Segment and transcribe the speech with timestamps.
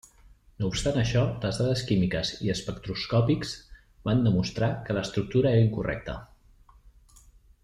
[0.61, 3.53] No obstant això, les dades químiques i espectroscòpics
[4.09, 6.17] van demostrar que l'estructura era incorrecta.